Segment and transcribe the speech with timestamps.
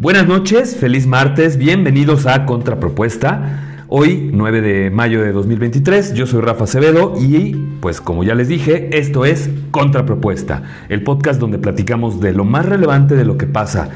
[0.00, 3.82] Buenas noches, feliz martes, bienvenidos a Contrapropuesta.
[3.88, 8.46] Hoy, 9 de mayo de 2023, yo soy Rafa Acevedo y, pues como ya les
[8.46, 13.48] dije, esto es Contrapropuesta, el podcast donde platicamos de lo más relevante de lo que
[13.48, 13.88] pasa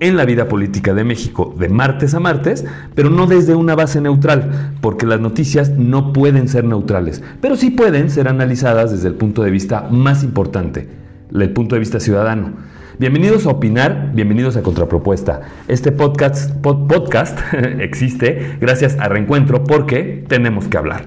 [0.00, 2.64] en la vida política de México de martes a martes,
[2.94, 7.68] pero no desde una base neutral, porque las noticias no pueden ser neutrales, pero sí
[7.68, 10.88] pueden ser analizadas desde el punto de vista más importante,
[11.30, 12.71] el punto de vista ciudadano.
[13.02, 15.40] Bienvenidos a Opinar, bienvenidos a Contrapropuesta.
[15.66, 17.36] Este podcast, podcast
[17.80, 21.06] existe gracias a Reencuentro porque tenemos que hablar.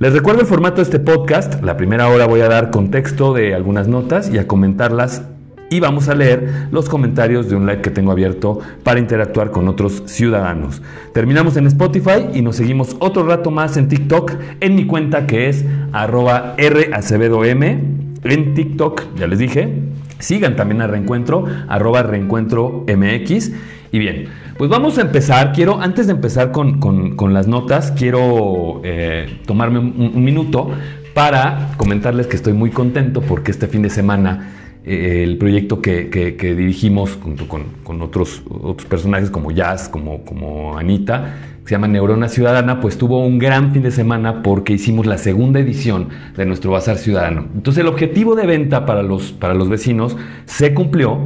[0.00, 1.62] Les recuerdo el formato de este podcast.
[1.62, 5.22] La primera hora voy a dar contexto de algunas notas y a comentarlas
[5.70, 9.68] y vamos a leer los comentarios de un live que tengo abierto para interactuar con
[9.68, 10.82] otros ciudadanos.
[11.14, 15.48] Terminamos en Spotify y nos seguimos otro rato más en TikTok en mi cuenta que
[15.48, 17.80] es arroba M
[18.24, 19.72] en TikTok, ya les dije,
[20.20, 23.52] Sigan también a Reencuentro, arroba Reencuentro MX.
[23.92, 25.52] Y bien, pues vamos a empezar.
[25.52, 30.70] Quiero, antes de empezar con, las notas, quiero eh, tomarme un, minuto
[31.14, 34.52] para comentarles que estoy muy contento porque este fin de semana
[34.84, 36.08] eh, el proyecto que,
[36.56, 41.34] dirigimos junto con, otros, otros personajes como Jazz, como, como Anita,
[41.70, 45.60] se llama Neurona Ciudadana, pues tuvo un gran fin de semana porque hicimos la segunda
[45.60, 47.46] edición de nuestro Bazar Ciudadano.
[47.54, 51.20] Entonces el objetivo de venta para los, para los vecinos se cumplió,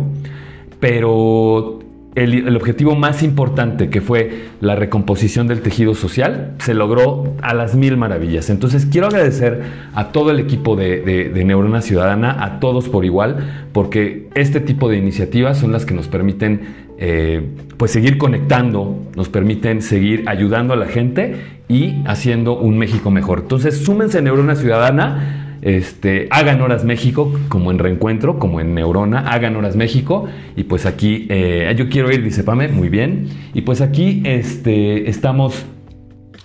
[0.80, 1.78] pero
[2.14, 7.74] el, objetivo más importante, que fue la recomposición del tejido social, se logró a las
[7.74, 8.50] mil maravillas.
[8.50, 9.62] Entonces quiero agradecer
[9.94, 14.98] a todo el equipo de, Neurona Ciudadana, a todos por igual, porque este tipo de
[14.98, 20.76] iniciativas son las que nos permiten eh, pues seguir conectando, nos permiten seguir ayudando a
[20.76, 21.36] la gente
[21.68, 23.40] y haciendo un México mejor.
[23.40, 29.20] Entonces súmense a Neurona Ciudadana este, hagan horas México, como en Reencuentro, como en Neurona,
[29.20, 30.26] hagan horas México.
[30.56, 33.28] Y pues aquí, eh, yo quiero ir, dice Pame, muy bien.
[33.54, 35.64] Y pues aquí este, estamos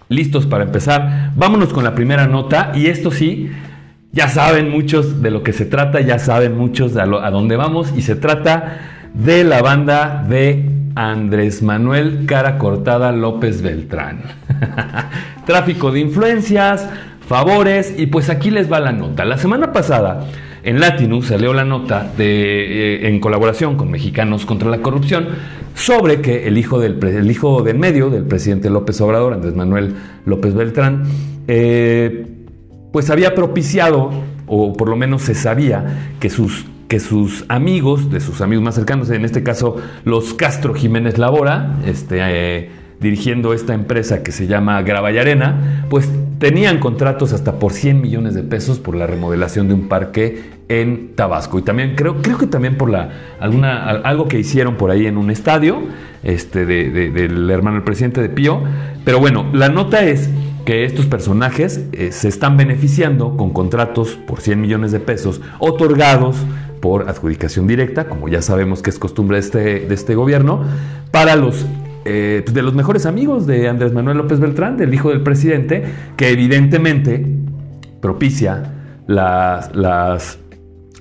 [0.08, 1.34] listos para empezar.
[1.36, 2.72] Vámonos con la primera nota.
[2.74, 3.50] Y esto sí,
[4.14, 7.94] ya saben muchos de lo que se trata, ya saben muchos a, a dónde vamos.
[7.98, 14.22] Y se trata de la banda de Andrés Manuel Cara Cortada López Beltrán.
[15.46, 16.88] Tráfico de influencias,
[17.28, 19.26] favores y pues aquí les va la nota.
[19.26, 20.26] La semana pasada
[20.64, 25.28] en Latinus salió la nota de, eh, en colaboración con Mexicanos contra la Corrupción
[25.74, 29.96] sobre que el hijo del, el hijo medio del presidente López Obrador, Andrés Manuel
[30.26, 31.04] López Beltrán,
[31.48, 32.28] eh,
[32.92, 34.12] pues había propiciado,
[34.48, 38.76] o por lo menos se sabía, que sus que sus amigos, de sus amigos más
[38.76, 42.70] cercanos, en este caso los Castro Jiménez Labora, este, eh,
[43.00, 48.02] dirigiendo esta empresa que se llama Grava y Arena, pues tenían contratos hasta por 100
[48.02, 51.60] millones de pesos por la remodelación de un parque en Tabasco.
[51.60, 55.18] Y también creo, creo que también por la, alguna, algo que hicieron por ahí en
[55.18, 55.84] un estadio
[56.24, 58.64] este, del hermano del presidente de Pío.
[59.06, 60.30] Pero bueno, la nota es
[60.66, 66.36] que estos personajes eh, se están beneficiando con contratos por 100 millones de pesos otorgados
[66.80, 70.64] por adjudicación directa, como ya sabemos que es costumbre de este, de este gobierno,
[71.12, 71.66] para los
[72.06, 75.84] eh, pues, de los mejores amigos de Andrés Manuel López Beltrán, del hijo del presidente,
[76.16, 77.26] que evidentemente
[78.02, 78.74] propicia
[79.06, 80.40] las,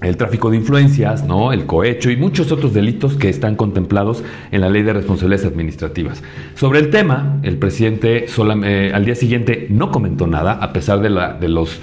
[0.00, 1.52] el tráfico de influencias, ¿no?
[1.52, 6.22] el cohecho y muchos otros delitos que están contemplados en la ley de responsabilidades administrativas.
[6.54, 8.26] Sobre el tema, el presidente
[8.64, 11.80] eh, al día siguiente no comentó nada, a pesar de los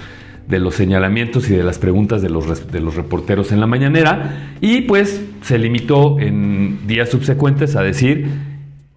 [0.48, 4.54] de los señalamientos y de las preguntas de los, de los reporteros en la mañanera
[4.60, 8.28] y pues se limitó en días subsecuentes a decir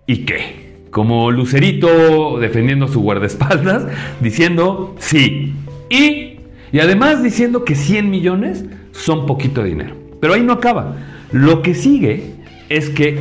[0.10, 0.80] ¿Y qué?
[0.90, 3.86] Como Lucerito defendiendo su guardaespaldas,
[4.22, 5.54] diciendo sí.
[5.88, 6.40] Y,
[6.72, 9.96] y además diciendo que 100 millones son poquito dinero.
[10.20, 10.96] Pero ahí no acaba.
[11.32, 12.34] Lo que sigue
[12.70, 13.20] es que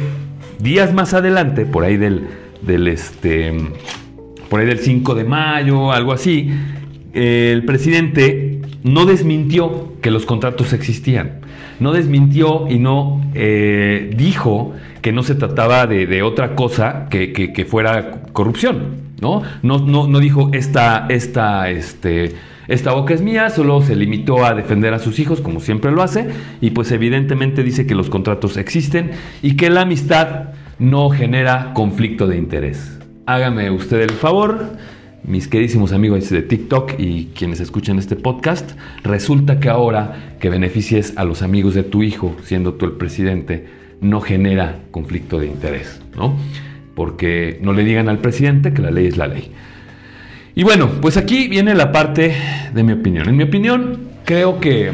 [0.60, 2.28] días más adelante, por ahí del,
[2.62, 3.54] del, este,
[4.48, 6.50] por ahí del 5 de mayo, algo así,
[7.12, 11.40] el presidente no desmintió que los contratos existían.
[11.80, 14.72] No desmintió y no eh, dijo
[15.02, 19.42] que no se trataba de, otra cosa que, fuera corrupción, ¿no?
[19.62, 22.34] No, no, dijo esta, esta, este,
[22.66, 26.02] esta boca es mía, solo se limitó a defender a sus hijos, como siempre lo
[26.02, 26.28] hace,
[26.60, 30.50] y pues evidentemente dice que los contratos existen y que la amistad
[30.80, 32.98] no genera conflicto de interés.
[33.26, 34.76] Hágame usted el favor,
[35.24, 38.72] mis queridísimos amigos de TikTok y quienes escuchan este podcast,
[39.02, 43.66] resulta que ahora que beneficies a los amigos de tu hijo, siendo tú el presidente,
[44.00, 46.36] no genera conflicto de interés, ¿no?
[46.94, 49.50] Porque no le digan al presidente que la ley es la ley.
[50.54, 52.34] Y bueno, pues aquí viene la parte
[52.74, 53.28] de mi opinión.
[53.28, 54.90] En mi opinión, creo que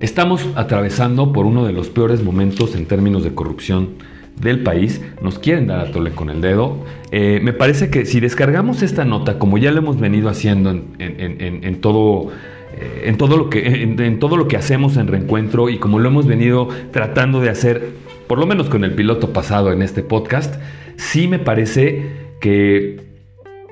[0.00, 3.94] Estamos atravesando por uno de los peores momentos en términos de corrupción
[4.40, 5.00] del país.
[5.22, 6.84] Nos quieren dar a tole con el dedo.
[7.10, 11.80] Eh, me parece que si descargamos esta nota, como ya lo hemos venido haciendo en,
[11.80, 12.30] todo
[12.74, 16.08] eh, en todo, lo que, en, todo lo que hacemos en reencuentro y como lo
[16.08, 17.90] hemos venido tratando de hacer,
[18.26, 20.60] por lo menos con el piloto pasado en este podcast,
[20.96, 23.00] sí me parece que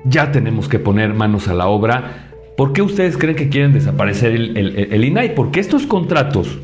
[0.05, 2.27] ya tenemos que poner manos a la obra
[2.57, 5.35] ¿Por qué ustedes creen que quieren desaparecer el, INAI?
[5.35, 6.57] Porque estos contratos,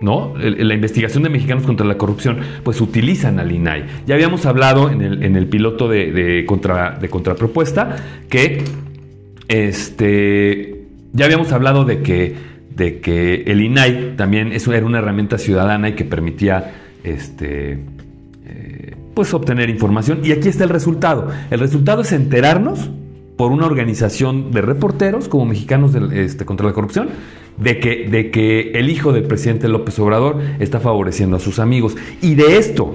[0.00, 0.34] ¿no?
[0.36, 3.84] la investigación de mexicanos contra la corrupción, pues utilizan al INAI.
[4.06, 7.96] Ya habíamos hablado en el, piloto de, contra, de contrapropuesta
[8.28, 8.64] que
[9.48, 12.34] este, ya habíamos hablado de que,
[12.74, 16.74] de que el INAI también era una herramienta ciudadana y que permitía
[17.04, 17.78] este,
[18.46, 20.20] eh, pues obtener información.
[20.24, 21.30] Y aquí está el resultado.
[21.50, 22.90] El resultado es enterarnos
[23.36, 27.08] por una organización de reporteros como mexicanos este, contra la corrupción
[27.56, 31.96] de que, de que el hijo del presidente López Obrador está favoreciendo a sus amigos.
[32.20, 32.94] Y de esto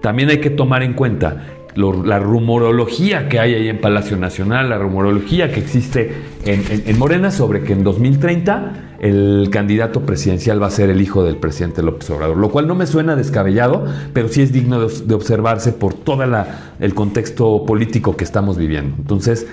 [0.00, 4.78] también hay que tomar en cuenta la rumorología que hay ahí en Palacio Nacional, la
[4.78, 6.12] rumorología que existe
[6.44, 11.36] en, Morena sobre que en 2030 el candidato presidencial va a ser el hijo del
[11.36, 15.72] presidente López Obrador, lo cual no me suena descabellado, pero sí es digno de, observarse
[15.72, 16.24] por todo
[16.78, 18.94] el contexto político que estamos viviendo.
[18.98, 19.46] Entonces,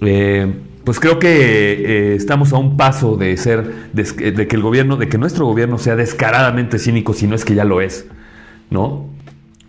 [0.00, 0.52] eh,
[0.84, 5.08] pues creo que eh, estamos a un paso de ser, de, que el gobierno, de
[5.08, 8.06] que nuestro gobierno sea descaradamente cínico, si no es que ya lo es,
[8.70, 9.06] ¿no?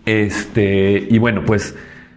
[0.06, 1.75] Este, y bueno, pues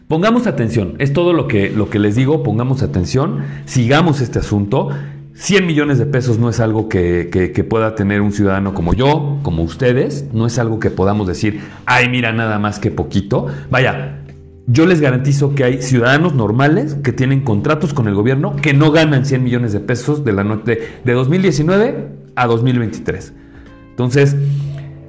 [0.09, 4.91] pongamos atención, es todo lo que, lo que les digo, pongamos atención, sigamos este asunto.
[5.35, 9.39] 100 millones de pesos no es algo que, que, pueda tener un ciudadano como yo,
[9.43, 13.47] como ustedes, no es algo que podamos decir, ay, mira, nada más que poquito.
[13.69, 14.16] Vaya,
[14.67, 18.91] yo les garantizo que hay ciudadanos normales que tienen contratos con el gobierno que no
[18.91, 23.33] ganan 100 millones de pesos de, la de, de 2019 a 2023.
[23.91, 24.37] Entonces,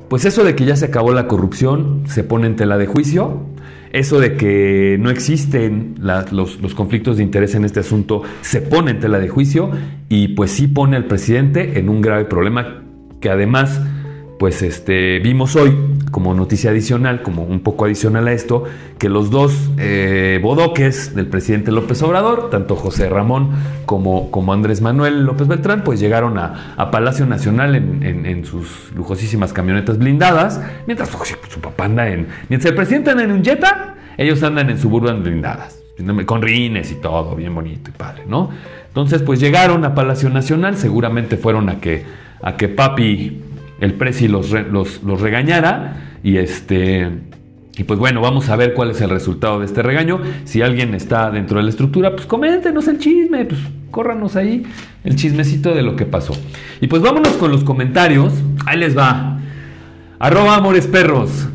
[0.10, 3.46] pues eso de que ya se acabó la corrupción se pone en tela de juicio.
[3.92, 8.92] Eso de que no existen los, los, conflictos de interés en este asunto se pone
[8.92, 9.72] en tela de juicio
[10.10, 12.84] y pues sí pone al presidente en un grave problema
[13.22, 13.82] que además
[14.38, 15.76] pues este, vimos hoy
[16.12, 18.66] como noticia adicional, como un poco adicional a esto,
[19.00, 23.50] que los dos eh, bodoques del presidente López Obrador, tanto José Ramón
[23.86, 29.98] como, como Andrés Manuel López Beltrán, pues llegaron a, Palacio Nacional en, sus lujosísimas camionetas
[29.98, 32.28] blindadas, mientras su papá anda en...
[32.50, 35.80] Mientras el presidente anda en un Jetta, ellos andan en suburban blindadas,
[36.26, 38.50] con rines y todo, bien bonito y padre, ¿no?
[38.88, 42.04] Entonces, pues llegaron a Palacio Nacional, seguramente fueron a que,
[42.42, 43.44] a que papi
[43.80, 47.10] el presi los, los, regañara y este...
[47.78, 50.20] Y pues bueno, vamos a ver cuál es el resultado de este regaño.
[50.46, 54.64] Si alguien está dentro de la estructura, pues coméntenos el chisme, pues córranos ahí
[55.04, 56.34] el chismecito de lo que pasó.
[56.82, 58.34] Y pues vámonos con los comentarios.
[58.66, 59.40] Ahí les va.
[60.18, 61.50] Arroba amores perros.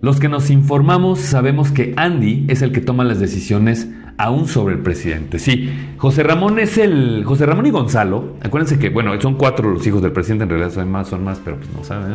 [0.00, 3.88] Los que nos informamos sabemos que Andy es el que toma las decisiones
[4.20, 5.38] aún sobre el presidente.
[5.38, 7.24] Sí, José Ramón es el.
[7.24, 8.34] José Ramón y Gonzalo.
[8.42, 11.40] Acuérdense que, bueno, son cuatro los hijos del presidente, en realidad son más, son más,
[11.42, 12.12] pero pues no saben.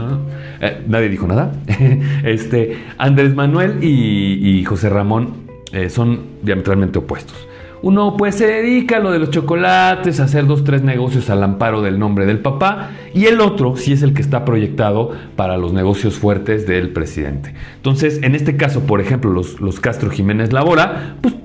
[0.62, 1.52] Eh, nadie dijo nada.
[2.24, 5.34] este, Andrés Manuel y, José Ramón
[5.72, 7.48] eh, son diametralmente opuestos.
[7.81, 11.44] Uno pues se dedica a lo de los chocolates, a hacer dos, tres negocios al
[11.44, 15.58] amparo del nombre del papá, y el otro sí es el que está proyectado para
[15.58, 17.53] los negocios fuertes del presidente.
[17.75, 21.36] Entonces, en este caso, por ejemplo, los, los Castro Jiménez Labora, pues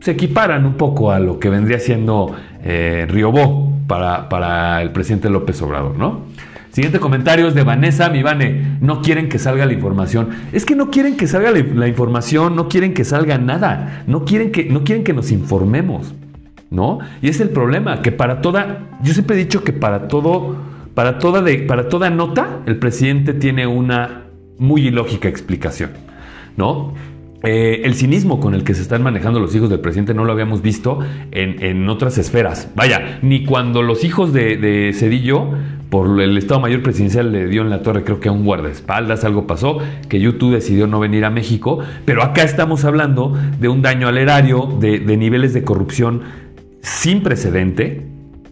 [0.00, 5.28] se equiparan un poco a lo que vendría siendo eh, Riobó para, para, el presidente
[5.28, 6.30] López Obrador, ¿no?
[6.70, 8.78] Siguiente comentario es de Vanessa Mivane.
[8.80, 10.28] No quieren que salga la información.
[10.52, 14.04] Es que no quieren que salga la, información, no quieren que salga nada.
[14.06, 16.14] No quieren que, no quieren que nos informemos,
[16.70, 17.00] ¿no?
[17.22, 18.86] Y es el problema, que para toda.
[19.02, 20.56] Yo siempre he dicho que para todo.
[20.94, 24.24] Para toda, para toda nota, el presidente tiene una
[24.58, 25.90] muy ilógica explicación,
[26.56, 26.94] ¿no?
[27.42, 30.32] Eh, el cinismo con el que se están manejando los hijos del presidente no lo
[30.32, 30.98] habíamos visto
[31.30, 32.70] en, otras esferas.
[32.74, 35.48] Vaya, ni cuando los hijos de, Cedillo,
[35.88, 39.24] por el Estado Mayor Presidencial, le dio en la torre, creo que a un guardaespaldas,
[39.24, 39.78] algo pasó,
[40.08, 41.78] que YouTube decidió no venir a México.
[42.04, 46.22] Pero acá estamos hablando de un daño al erario, de, niveles de corrupción
[46.82, 48.06] sin precedente.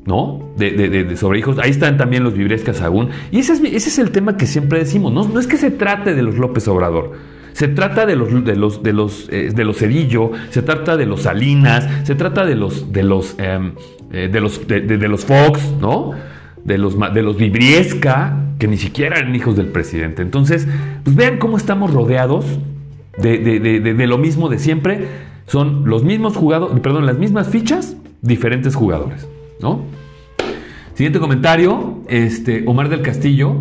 [0.06, 0.48] ¿no?
[0.56, 1.58] De, sobre hijos.
[1.58, 3.10] Ahí están también los vibrescas aún.
[3.30, 5.12] Y ese es, ese es el tema que siempre decimos.
[5.12, 7.37] No, no es que se trate de los López Obrador.
[7.58, 11.06] Se trata de los de los de los eh, de los Cedillo, se trata de
[11.06, 13.72] los Salinas, se trata de los de los em,
[14.12, 16.12] eh, de los de, los Fox, ¿no?
[16.64, 20.22] De los de los Vibriesca, que ni siquiera eran hijos del presidente.
[20.22, 20.68] Entonces,
[21.02, 22.44] pues vean cómo estamos rodeados
[23.20, 25.08] de, de lo mismo de siempre.
[25.48, 29.26] Son los mismos jugadores, perdón, las mismas fichas, diferentes jugadores,
[29.60, 29.82] ¿no?
[30.94, 33.56] Siguiente comentario, este, Omar del Castillo.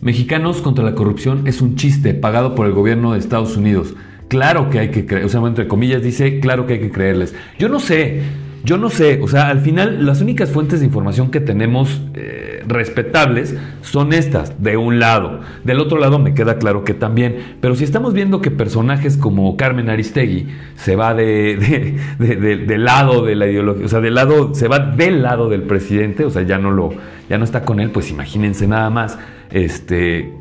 [0.00, 3.94] Mexicanos contra la corrupción es un chiste pagado por el gobierno de Estados Unidos.
[4.28, 7.34] Claro que hay que creer, o sea, entre comillas dice, claro que hay que creerles.
[7.58, 8.22] Yo no sé,
[8.64, 12.62] yo no sé, o sea, al final las únicas fuentes de información que tenemos eh,
[12.66, 15.40] respetables son estas, de un lado.
[15.64, 19.56] Del otro lado me queda claro que también, pero si estamos viendo que personajes como
[19.58, 24.66] Carmen Aristegui se va de, del lado de la ideología, o sea, del lado, se
[24.66, 26.94] va del lado del presidente, o sea, ya no lo,
[27.28, 29.18] ya no está con él, pues imagínense nada más
[29.50, 30.32] este,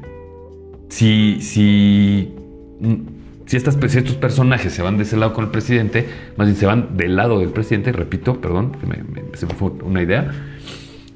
[0.89, 2.33] si, si,
[3.45, 6.65] si, estas, estos personajes se van de ese lado con el presidente, más bien se
[6.65, 8.73] van del lado del presidente, repito, perdón,
[9.33, 10.31] se me fue una idea,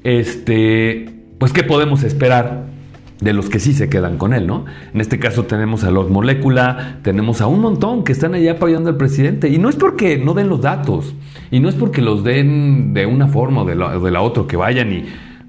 [0.02, 1.06] este,
[1.38, 2.74] pues ¿qué podemos esperar
[3.20, 4.66] de los que sí se quedan con él, ¿no?
[4.92, 8.90] En este caso tenemos a los Molécula, tenemos a un montón que están allá apoyando
[8.90, 9.48] al presidente.
[9.48, 11.14] Y no es porque no den los datos,
[11.50, 14.44] y no es porque los den de una forma o de la, de la otra,
[14.46, 15.04] que vayan y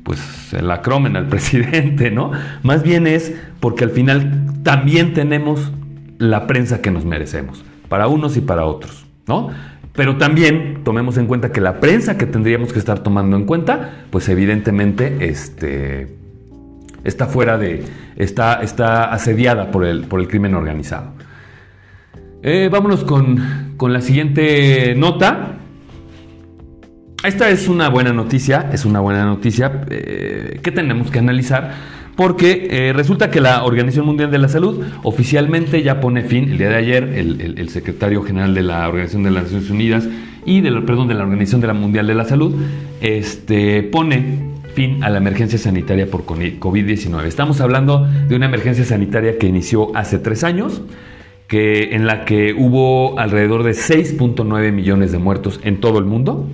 [0.05, 2.31] pues se la cromen al presidente, ¿no?
[2.63, 5.71] Más bien es porque al final también tenemos
[6.17, 9.49] la prensa que nos merecemos, para unos y para otros, ¿no?
[9.93, 14.05] Pero también tomemos en cuenta que la prensa que tendríamos que estar tomando en cuenta,
[14.11, 16.15] pues evidentemente este,
[17.03, 17.83] está fuera de,
[18.17, 21.13] está, está asediada por el, por el crimen organizado.
[22.43, 25.53] Eh, vámonos con, con la siguiente nota.
[27.25, 31.73] Esta es una buena noticia, es una buena noticia eh, que tenemos que analizar
[32.15, 36.59] porque eh, resulta que la Organización Mundial de la Salud oficialmente ya pone fin, el
[36.59, 40.07] día de ayer, el, secretario general de la Organización de las Naciones Unidas
[40.45, 42.55] y de, perdón, de la Organización de la Mundial de la Salud,
[43.01, 47.25] este, pone fin a la emergencia sanitaria por COVID-19.
[47.25, 50.83] Estamos hablando de una emergencia sanitaria que inició hace tres años,
[51.47, 56.47] que, en la que hubo alrededor de 6.9 millones de muertos en todo el mundo.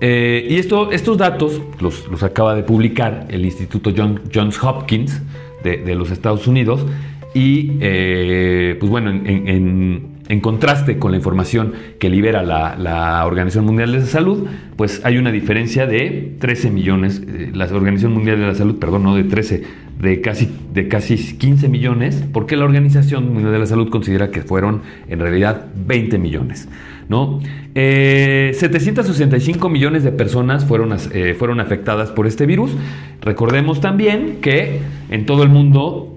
[0.00, 3.92] Eh, y esto, estos datos los, acaba de publicar el Instituto
[4.32, 5.22] Johns Hopkins
[5.62, 6.84] de, los Estados Unidos
[7.32, 14.00] y eh, pues bueno, en, contraste con la información que libera la, Organización Mundial de
[14.00, 14.46] la Salud,
[14.76, 19.04] pues hay una diferencia de 13 millones, eh, la Organización Mundial de la Salud, perdón,
[19.04, 19.62] no de 13,
[20.00, 24.42] de casi, de casi 15 millones, porque la Organización Mundial de la Salud considera que
[24.42, 26.68] fueron en realidad 20 millones.
[27.08, 27.40] ¿No?
[27.74, 32.72] 765 eh, millones de personas fueron, eh, fueron afectadas por este virus.
[33.20, 34.80] Recordemos también que
[35.10, 36.10] en todo el mundo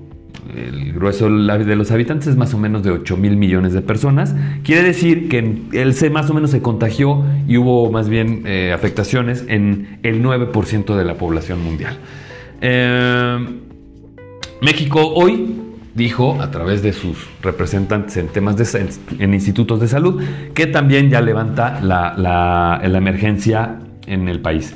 [0.55, 4.33] el grueso de los habitantes es más o menos de 8 mil millones de personas.
[4.63, 5.39] Quiere decir que
[5.73, 10.23] él se más o menos se contagió y hubo más bien eh, afectaciones en el
[10.23, 11.97] 9% de la población mundial.
[14.61, 15.66] México hoy
[15.97, 18.67] dijo a través de sus representantes en temas de
[19.19, 20.21] en institutos de salud
[20.53, 24.75] que también ya levanta la, emergencia en el país.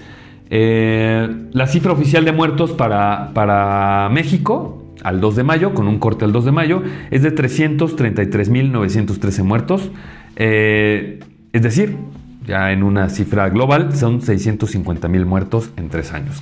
[0.50, 5.98] Eh, la cifra oficial de muertos para, para México al 2 de mayo, con un
[6.00, 9.90] corte al 2 de mayo, es de 333.913 muertos.
[10.36, 11.20] Eh,
[11.54, 11.98] es decir,
[12.46, 16.42] ya en una cifra global son 650.000 muertos en tres años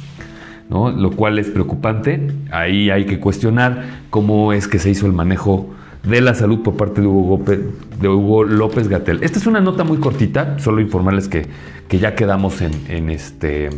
[0.70, 2.28] lo cual es preocupante.
[2.52, 5.70] Ahí hay que cuestionar cómo es que se hizo el manejo
[6.04, 9.20] de la salud por parte de Hugo, López Gatel.
[9.24, 11.48] Esta es una nota muy cortita, solo informarles que,
[11.88, 13.70] que ya quedamos en, este,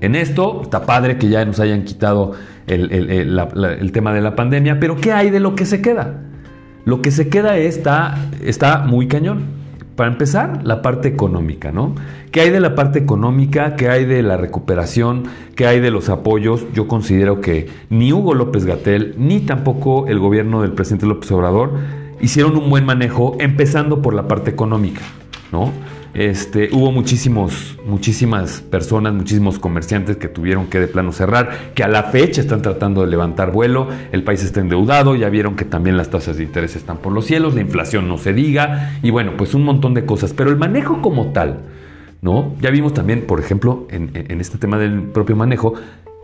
[0.00, 0.60] en esto.
[0.62, 2.32] Está padre que ya nos hayan quitado
[2.66, 6.20] el, el, tema de la pandemia, pero ¿qué hay de lo que se queda?
[6.84, 9.59] Lo que se queda está, está muy cañón.
[10.00, 11.94] Para empezar, la parte económica, ¿no?
[12.32, 13.76] ¿Qué hay de la parte económica?
[13.76, 15.24] ¿Qué hay de la recuperación?
[15.54, 16.64] ¿Qué hay de los apoyos?
[16.72, 21.74] Yo considero que ni Hugo López Gatel, ni tampoco el gobierno del presidente López Obrador
[22.18, 25.02] hicieron un buen manejo, empezando por la parte económica,
[25.52, 25.70] ¿no?
[26.12, 31.88] Este, hubo muchísimos, muchísimas personas, muchísimos comerciantes que tuvieron que de plano cerrar, que a
[31.88, 35.96] la fecha están tratando de levantar vuelo, el país está endeudado, ya vieron que también
[35.96, 39.32] las tasas de interés están por los cielos, la inflación no se diga, y bueno,
[39.36, 41.60] pues un montón de cosas, pero el manejo como tal,
[42.22, 42.54] ¿no?
[42.60, 45.74] Ya vimos también, por ejemplo, en, en este tema del propio manejo,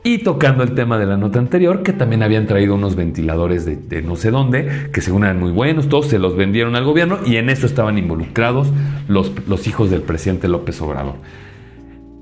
[0.06, 4.02] y tocando el tema de la nota anterior, que también habían traído unos ventiladores de,
[4.02, 7.38] no sé dónde, que según eran muy buenos, todos se los vendieron al gobierno y
[7.38, 8.68] en eso estaban involucrados
[9.08, 11.16] los, los hijos del presidente López Obrador.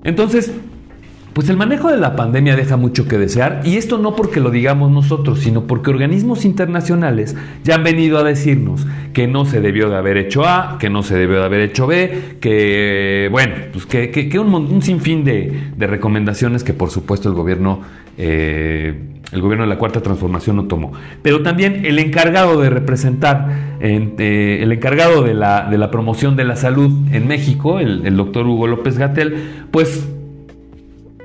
[0.03, 0.51] Entonces,
[1.35, 4.51] pues el manejo de la pandemia deja mucho que desear y esto no porque lo
[4.51, 9.91] digamos nosotros, sino porque organismos internacionales ya han venido a decirnos que no se debió
[9.91, 13.85] de haber hecho A, que no se debió de haber hecho B, que bueno, pues
[13.87, 17.81] que, un, sinfín de, recomendaciones que por supuesto el gobierno,
[18.17, 18.95] eh,
[19.33, 20.93] el gobierno de la Cuarta Transformación no tomó.
[21.23, 26.45] Pero también el encargado de representar, eh, el encargado de la, de la, promoción de
[26.45, 30.09] la salud en México, el, el doctor Hugo López Gatel, pues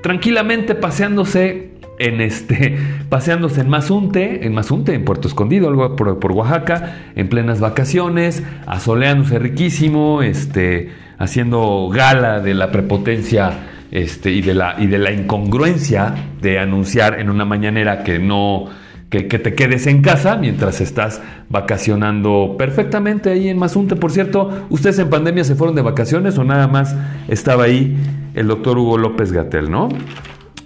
[0.02, 2.76] tranquilamente paseándose en este,
[3.08, 8.42] paseándose en Mazunte, en Mazunte, en Puerto Escondido, algo por, por, Oaxaca, en plenas vacaciones,
[8.66, 13.52] asoleándose riquísimo, este, haciendo gala de la prepotencia
[13.90, 18.66] este, y, de la, y de la incongruencia de anunciar en una mañanera que no,
[19.10, 23.96] que, que, te quedes en casa mientras estás vacacionando perfectamente ahí en Mazunte.
[23.96, 26.96] Por cierto, ¿ustedes en pandemia se fueron de vacaciones o nada más
[27.28, 27.96] estaba ahí
[28.34, 29.88] el doctor Hugo López Gatel, no?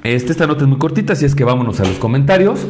[0.02, 2.66] Este, esta nota es muy cortita, así es que vámonos a los comentarios.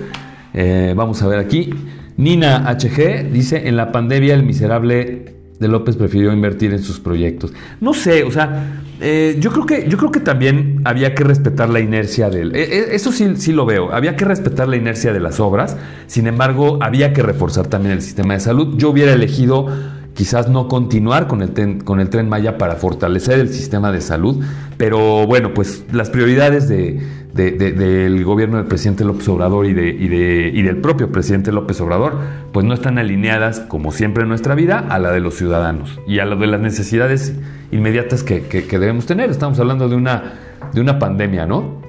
[0.52, 1.70] Eh, vamos a ver aquí.
[2.16, 7.52] Nina HG dice, en la pandemia el miserable de López prefirió invertir en sus proyectos.
[7.80, 11.68] No sé, o sea, eh, yo, creo que, yo creo que también había que respetar
[11.68, 12.54] la inercia del...
[12.54, 16.26] Eh, eso sí, sí lo veo, había que respetar la inercia de las obras, sin
[16.26, 18.76] embargo, había que reforzar también el sistema de salud.
[18.76, 19.66] Yo hubiera elegido
[20.14, 24.42] quizás no continuar con el, con el tren Maya para fortalecer el sistema de salud,
[24.76, 27.00] pero bueno, pues las prioridades de,
[27.34, 32.18] del gobierno del presidente López Obrador y, de, y, del propio presidente López Obrador,
[32.52, 36.20] pues no están alineadas, como siempre en nuestra vida, a la de los ciudadanos y
[36.20, 37.34] a la de las necesidades
[37.72, 38.40] inmediatas que,
[38.70, 39.30] debemos tener.
[39.30, 40.34] Estamos hablando de una,
[40.72, 41.82] de una pandemia, ¿no?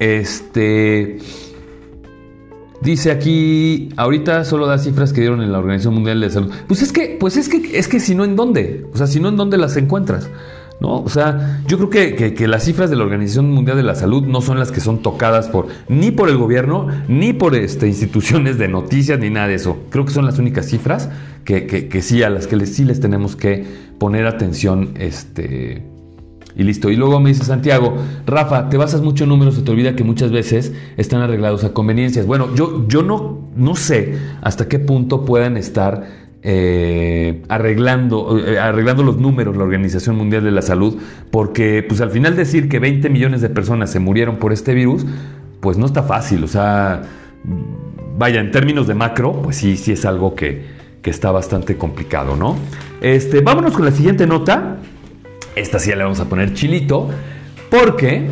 [0.00, 1.18] Este.
[2.84, 6.52] Dice aquí, ahorita solo da cifras que dieron en la Organización Mundial de Salud.
[6.68, 9.20] Pues es que, pues es que, es que si no en dónde, o sea, si
[9.20, 10.30] no en dónde las encuentras.
[10.80, 11.00] ¿No?
[11.00, 14.42] O sea, yo creo que, las cifras de la Organización Mundial de la Salud no
[14.42, 18.68] son las que son tocadas por ni por el gobierno, ni por este, instituciones de
[18.68, 19.78] noticias, ni nada de eso.
[19.88, 21.08] Creo que son las únicas cifras
[21.44, 23.64] que, que sí a las que sí les tenemos que
[23.98, 25.84] poner atención este,
[26.56, 26.90] y listo.
[26.90, 27.96] Y luego me dice Santiago,
[28.26, 31.72] Rafa, te basas mucho en números, se te olvida que muchas veces están arreglados a
[31.72, 32.26] conveniencias.
[32.26, 39.02] Bueno, yo, yo no, no sé hasta qué punto puedan estar eh, arreglando, eh, arreglando
[39.02, 40.98] los números la Organización Mundial de la Salud,
[41.30, 45.06] porque pues al final decir que 20 millones de personas se murieron por este virus,
[45.60, 46.44] pues no está fácil.
[46.44, 47.02] O sea,
[48.18, 50.66] vaya, en términos de macro, pues sí, sí es algo que,
[51.00, 52.56] que está bastante complicado, ¿no?
[53.00, 54.78] Este, vámonos con la siguiente nota.
[55.56, 57.08] Esta sí le vamos a poner chilito,
[57.70, 58.26] porque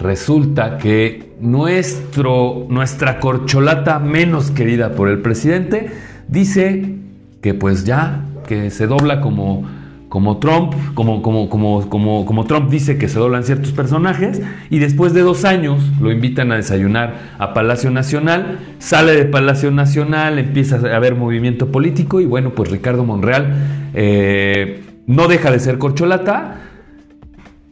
[0.00, 5.90] resulta que nuestro, nuestra corcholata menos querida por el presidente
[6.26, 6.96] dice
[7.40, 9.68] que pues ya, que se dobla como,
[10.08, 14.80] como Trump, como, como, como, como, como Trump dice que se doblan ciertos personajes, y
[14.80, 20.40] después de dos años lo invitan a desayunar a Palacio Nacional, sale de Palacio Nacional,
[20.40, 23.54] empieza a haber movimiento político, y bueno, pues Ricardo Monreal...
[23.94, 26.58] Eh, no deja de ser corcholata,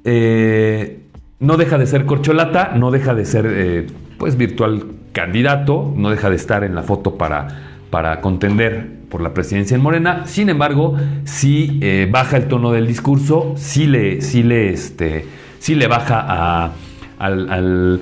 [0.05, 1.03] eh,
[1.39, 3.87] no deja de ser corcholata, no deja de ser eh,
[4.19, 7.49] pues virtual candidato, no deja de estar en la foto para,
[7.91, 10.27] para contender por la presidencia en Morena.
[10.27, 15.27] Sin embargo, sí eh, baja el tono del discurso, sí le, le, este,
[15.59, 16.73] sí le baja a,
[17.19, 18.01] al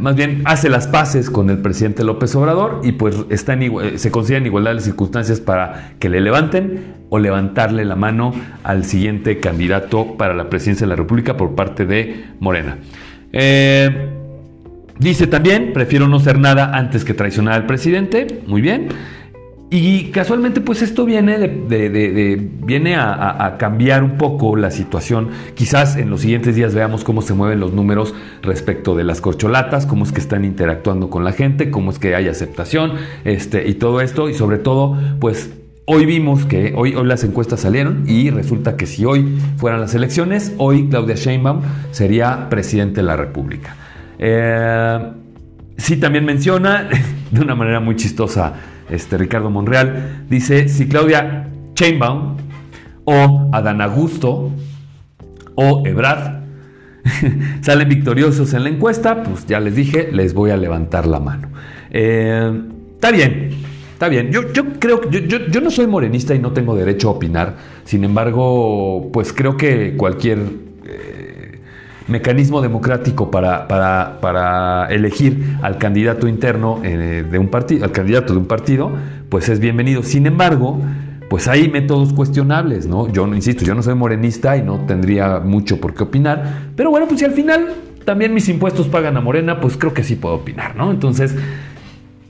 [0.00, 4.44] más bien hace las paces con el presidente López Obrador y pues en, se consideran
[4.46, 8.32] igualdad de circunstancias para que le levanten o levantarle la mano
[8.64, 12.78] al siguiente candidato para la presidencia de la República por parte de Morena.
[13.32, 14.08] Eh,
[14.98, 18.42] dice también, prefiero no ser nada antes que traicionar al presidente.
[18.46, 18.88] Muy bien.
[19.68, 25.30] Y casualmente, pues esto viene, de, viene a, cambiar un poco la situación.
[25.54, 29.84] Quizás en los siguientes días veamos cómo se mueven los números respecto de las corcholatas,
[29.84, 32.92] cómo es que están interactuando con la gente, cómo es que hay aceptación
[33.24, 34.28] este, y todo esto.
[34.28, 35.50] Y sobre todo, pues
[35.84, 39.96] hoy vimos que hoy, hoy las encuestas salieron y resulta que si hoy fueran las
[39.96, 43.74] elecciones, hoy Claudia Sheinbaum sería presidente de la República.
[44.20, 45.10] Eh,
[45.76, 46.88] sí, también menciona
[47.32, 48.54] de una manera muy chistosa
[48.90, 52.36] este, Ricardo Monreal, dice, si Claudia Chainbaum
[53.04, 54.50] o Adán Augusto
[55.54, 56.40] o Ebrad
[57.62, 61.48] salen victoriosos en la encuesta, pues ya les dije, les voy a levantar la mano.
[61.90, 62.62] Eh,
[62.94, 63.50] está bien,
[63.92, 64.30] está bien.
[64.30, 67.56] Yo, yo creo que yo, yo, no soy morenista y no tengo derecho a opinar.
[67.84, 70.65] Sin embargo, pues creo que cualquier
[72.08, 78.38] mecanismo democrático para, para, elegir al candidato interno eh, de un partido, al candidato de
[78.38, 78.90] un partido,
[79.28, 80.02] pues es bienvenido.
[80.02, 80.80] Sin embargo,
[81.28, 83.10] pues hay métodos cuestionables, ¿no?
[83.12, 87.06] Yo insisto, yo no soy morenista y no tendría mucho por qué opinar, pero bueno,
[87.08, 90.36] pues si al final también mis impuestos pagan a Morena, pues creo que sí puedo
[90.36, 90.92] opinar, ¿no?
[90.92, 91.34] Entonces,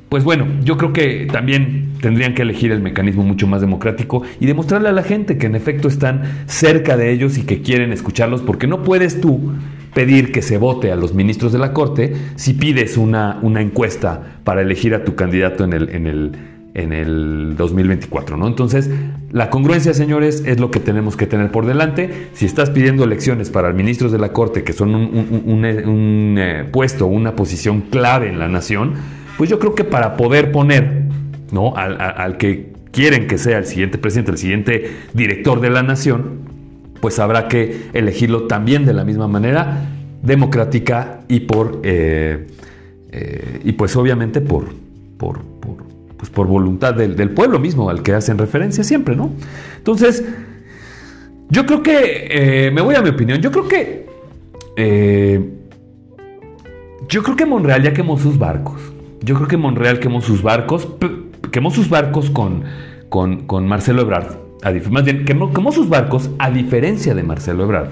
[0.08, 4.46] pues bueno, yo creo que también tendrían que elegir el mecanismo mucho más democrático y
[4.46, 8.42] demostrarle a la gente que en efecto están cerca de ellos y que quieren escucharlos,
[8.42, 9.54] porque no puedes tú
[9.94, 14.38] pedir que se vote a los ministros de la Corte si pides una, una encuesta
[14.44, 16.32] para elegir a tu candidato en el, en el,
[16.76, 18.46] en el 2024, ¿no?
[18.46, 18.90] Entonces,
[19.32, 22.28] la congruencia, señores, es lo que tenemos que tener por delante.
[22.34, 27.34] Si estás pidiendo elecciones para ministros de la Corte, que son un, eh, puesto, una
[27.34, 28.92] posición clave en la nación,
[29.38, 31.05] pues yo creo que para poder poner,
[31.52, 31.74] ¿no?
[31.76, 36.40] al que quieren que sea el siguiente presidente, el siguiente director de la nación,
[37.00, 39.90] pues habrá que elegirlo también de la misma manera,
[40.22, 42.46] democrática y por eh,
[43.12, 44.68] eh, y pues obviamente por,
[45.18, 45.40] por,
[46.16, 49.30] pues por voluntad del, pueblo mismo al que hacen referencia siempre, ¿no?
[49.76, 50.24] Entonces,
[51.48, 54.06] yo creo que, eh, me voy a mi opinión, yo creo que,
[57.08, 58.80] yo creo que Monreal ya quemó sus barcos.
[59.22, 60.88] Yo creo que Monreal quemó sus barcos,
[61.50, 62.64] quemó sus barcos con,
[63.08, 64.46] con, con Marcelo Ebrard
[64.90, 67.90] más bien, quemó, sus barcos a diferencia de Marcelo Ebrard.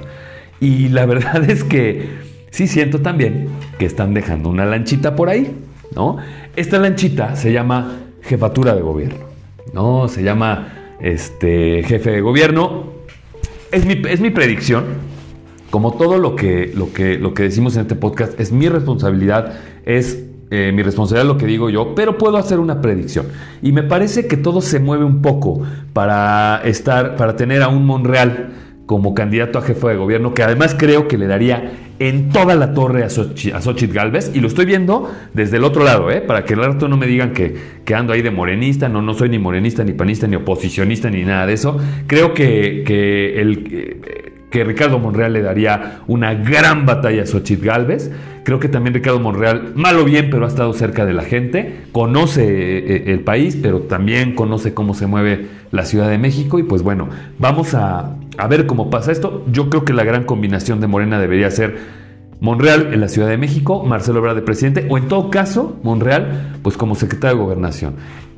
[0.60, 2.08] Y la verdad es que
[2.50, 5.54] sí siento también que están dejando una lanchita por ahí,
[5.94, 6.18] ¿no?
[6.56, 9.26] Esta lanchita se llama jefatura de gobierno,
[9.72, 10.08] ¿no?
[10.08, 12.92] Se llama este, jefe de gobierno.
[13.70, 14.84] Es mi, es mi predicción.
[15.70, 19.58] Como todo lo que, lo, que, lo que decimos en este podcast, es mi responsabilidad,
[19.84, 20.22] es
[20.54, 23.26] eh, mi responsabilidad lo que digo yo, pero puedo hacer una predicción.
[23.60, 25.62] Y me parece que todo se mueve un poco
[25.92, 28.52] para estar, para tener a un Monreal
[28.86, 32.72] como candidato a jefe de gobierno, que además creo que le daría en toda la
[32.74, 36.20] torre a, Xochitl, Galvez, y lo estoy viendo desde el otro lado, ¿eh?
[36.20, 37.56] para que el rato no me digan que,
[37.94, 41.46] ando ahí de morenista, no, no soy ni morenista, ni panista, ni oposicionista, ni nada
[41.46, 41.78] de eso.
[42.06, 48.12] Creo que, que el que Ricardo Monreal le daría una gran batalla a Xochitl Galvez.
[48.44, 51.86] Creo que también Ricardo Monreal, mal o bien, pero ha estado cerca de la gente,
[51.90, 56.60] conoce eh, el país, pero también conoce cómo se mueve la Ciudad de México.
[56.60, 57.08] Y pues bueno,
[57.40, 58.14] vamos a,
[58.48, 59.44] ver cómo pasa esto.
[59.50, 61.76] Yo creo que la gran combinación de Morena debería ser
[62.38, 66.58] Monreal en la Ciudad de México, Marcelo Ebrard de presidente, o en todo caso, Monreal,
[66.62, 67.94] pues como secretario de Gobernación.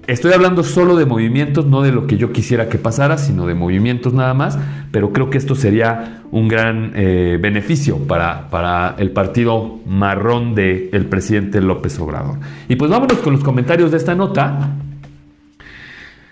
[0.06, 3.54] Estoy hablando solo de movimientos, no de lo que yo quisiera que pasara, sino de
[3.54, 4.56] movimientos nada más,
[4.92, 10.90] pero creo que esto sería un gran eh, beneficio para, para, el partido marrón del
[10.92, 12.38] el presidente López Obrador.
[12.68, 14.76] Y pues vámonos con los comentarios de esta nota.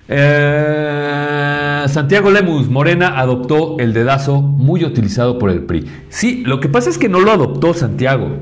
[0.07, 5.85] Eh, Santiago Lemus, Morena adoptó el dedazo muy utilizado por el PRI.
[6.11, 8.37] Sí, lo que pasa es que no lo adoptó Santiago,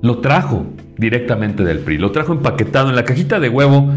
[0.00, 0.64] lo trajo
[0.96, 3.92] directamente del PRI, lo trajo empaquetado en la cajita de huevo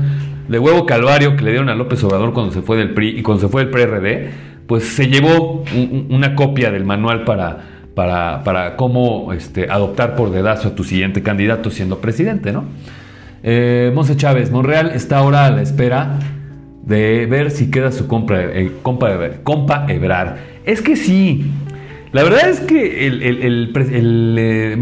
[0.49, 3.21] de huevo calvario que le dieron a López Obrador cuando se fue del PRI y
[3.21, 4.29] cuando se fue del PRD,
[4.67, 5.63] pues se llevó
[6.09, 7.59] una copia del manual para,
[7.95, 12.65] para, para cómo este, adoptar por dedazo a tu siguiente candidato siendo presidente, ¿no?
[13.43, 16.19] Eh, Monse Chávez, Monreal está ahora a la espera
[16.83, 19.09] de ver si queda su compra, eh, compa,
[19.43, 20.37] compa Ebrar.
[20.65, 21.45] Es que sí,
[22.11, 23.71] la verdad es que el,
[24.37, 24.77] eh,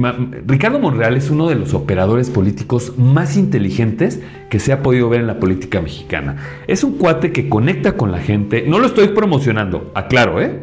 [0.45, 5.21] Ricardo Monreal es uno de los operadores políticos más inteligentes que se ha podido ver
[5.21, 6.37] en la política mexicana.
[6.67, 8.63] Es un cuate que conecta con la gente.
[8.65, 10.61] No lo estoy promocionando, aclaro, ¿eh?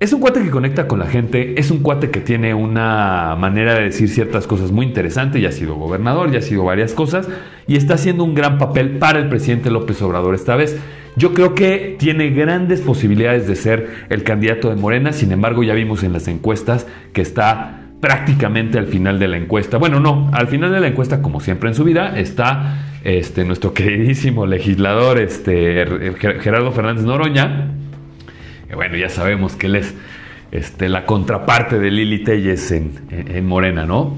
[0.00, 3.74] Es un cuate que conecta con la gente, es un cuate que tiene una manera
[3.74, 7.28] de decir ciertas cosas muy interesante, ya ha sido gobernador, ya ha sido varias cosas,
[7.66, 10.80] y está haciendo un gran papel para el presidente López Obrador esta vez.
[11.16, 15.74] Yo creo que tiene grandes posibilidades de ser el candidato de Morena, sin embargo ya
[15.74, 19.76] vimos en las encuestas que está prácticamente al final de la encuesta.
[19.76, 23.74] Bueno, no, al final de la encuesta, como siempre en su vida, está este, nuestro
[23.74, 27.79] queridísimo legislador este, Gerardo Fernández Noroña.
[28.70, 29.94] Que bueno, ya sabemos que él es
[30.52, 34.14] este, la contraparte de Lili Telles en, en Morena, ¿no?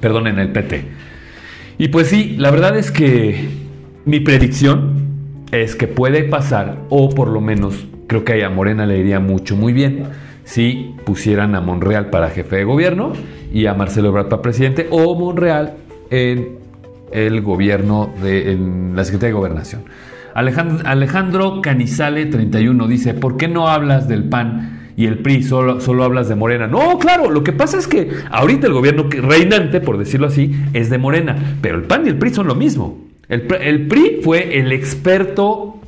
[0.00, 0.84] Perdón, en el PT.
[1.78, 3.48] Y pues sí, la verdad es que
[4.04, 4.94] mi predicción
[5.52, 9.54] es que puede pasar, o por lo menos creo que a Morena le iría mucho,
[9.54, 10.08] muy bien,
[10.42, 13.12] si pusieran a Monreal para jefe de gobierno
[13.52, 15.76] y a Marcelo Ebrard para presidente, o Monreal
[16.10, 16.58] en
[17.12, 18.58] el gobierno de
[18.92, 19.84] la Secretaría de Gobernación.
[20.34, 26.02] Alejandro, Canizale 31 dice, ¿por qué no hablas del PAN y el PRI, solo, solo
[26.02, 26.66] hablas de Morena?
[26.66, 30.90] No, claro, lo que pasa es que ahorita el gobierno reinante, por decirlo así, es
[30.90, 32.98] de Morena, pero el PAN y el PRI son lo mismo.
[33.28, 35.80] El, PRI fue el experto,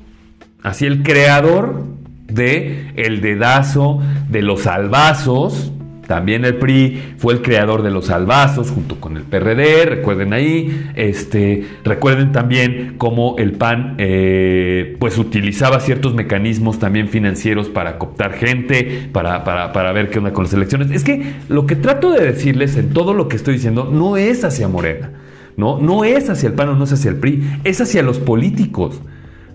[0.63, 1.85] así el creador
[2.29, 5.73] de el dedazo, de los salvazos.
[6.07, 10.91] También el PRI fue el creador de los salvazos junto con el PRD, recuerden ahí,
[10.95, 18.35] este, recuerden también cómo el PAN eh, pues utilizaba ciertos mecanismos también financieros para cooptar
[18.35, 20.91] gente, para, para, para ver qué onda con las elecciones.
[20.93, 24.45] Es que lo que trato de decirles en todo lo que estoy diciendo no es
[24.45, 25.11] hacia Morena.
[25.57, 25.79] ¿no?
[25.81, 29.01] No es hacia el PAN o no es hacia el PRI, es hacia los políticos,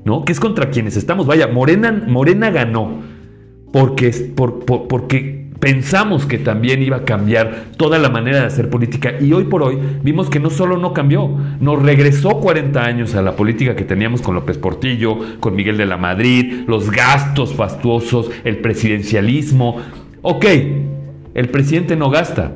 [0.03, 0.25] ¿no?
[0.25, 1.27] Que es contra quienes estamos.
[1.27, 3.01] Vaya, Morena, Morena ganó
[3.71, 9.13] porque, por, porque Pensamos que también iba a cambiar toda la manera de hacer política
[9.21, 13.21] y hoy por hoy vimos que no solo no cambió, nos regresó 40 años a
[13.21, 18.31] la política que teníamos con López Portillo, con Miguel de la Madrid, los gastos fastuosos,
[18.43, 19.77] el presidencialismo.
[20.23, 20.45] Ok,
[21.35, 22.53] el presidente no gasta,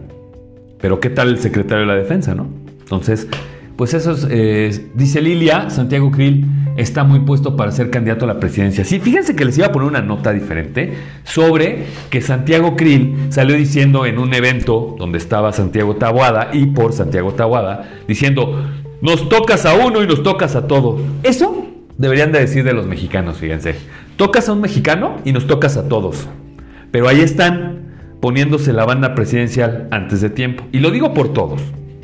[0.81, 2.47] pero ¿qué tal el secretario de la defensa, no?
[2.79, 3.27] Entonces,
[3.75, 8.27] pues eso es, eh, dice Lilia, Santiago Krill está muy puesto para ser candidato a
[8.27, 8.83] la presidencia.
[8.83, 13.55] Sí, fíjense que les iba a poner una nota diferente sobre que Santiago Krill salió
[13.55, 18.65] diciendo en un evento donde estaba Santiago Tabuada y por Santiago Tabuada, diciendo,
[19.01, 20.99] nos tocas a uno y nos tocas a todo.
[21.23, 23.75] Eso deberían de decir de los mexicanos, fíjense.
[24.17, 26.27] Tocas a un mexicano y nos tocas a todos.
[26.91, 27.85] Pero ahí están
[28.21, 30.63] poniéndose la banda presidencial antes de tiempo.
[30.71, 31.61] Y lo digo por todos,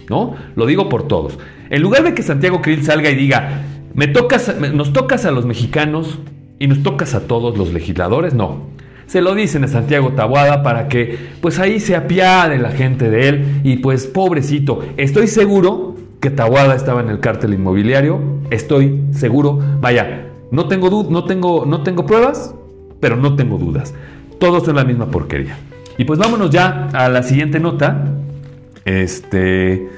[0.09, 0.35] ¿no?
[0.55, 1.39] Lo digo por todos.
[1.69, 5.45] En lugar de que Santiago Krill salga y diga, me tocas, nos tocas a los
[5.45, 6.19] mexicanos
[6.59, 8.69] y nos tocas a todos los legisladores, no.
[9.07, 13.27] Se lo dicen a Santiago Tabuada para que pues ahí se apiade la gente de
[13.27, 19.59] él y pues pobrecito, estoy seguro que Tabuada estaba en el cártel inmobiliario, estoy seguro,
[19.81, 22.53] vaya, no tengo, no tengo, no tengo pruebas,
[22.99, 23.93] pero no tengo dudas.
[24.39, 25.57] Todos son la misma porquería.
[25.97, 28.05] Y pues vámonos ya a la siguiente nota.
[28.85, 29.89] Este